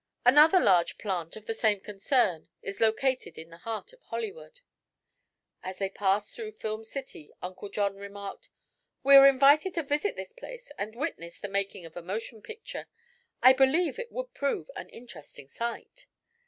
Another 0.25 0.59
large 0.59 0.97
"plant" 0.97 1.35
of 1.35 1.45
the 1.45 1.53
same 1.53 1.79
concern 1.79 2.47
is 2.63 2.79
located 2.79 3.37
in 3.37 3.51
the 3.51 3.59
heart 3.59 3.93
of 3.93 4.01
Hollywood. 4.01 4.61
As 5.61 5.77
they 5.77 5.89
passed 5.89 6.35
through 6.35 6.53
Film 6.53 6.83
City 6.83 7.29
Uncle 7.39 7.69
John 7.69 7.95
remarked: 7.97 8.49
"We 9.03 9.15
are 9.15 9.27
invited 9.27 9.75
to 9.75 9.83
visit 9.83 10.15
this 10.15 10.33
place 10.33 10.71
and 10.75 10.95
witness 10.95 11.39
the 11.39 11.49
making 11.49 11.85
of 11.85 11.95
a 11.95 12.01
motion 12.01 12.41
picture. 12.41 12.87
I 13.43 13.53
believe 13.53 13.99
it 13.99 14.11
would 14.11 14.33
prove 14.33 14.71
an 14.75 14.89
interesting 14.89 15.47
sight." 15.47 16.07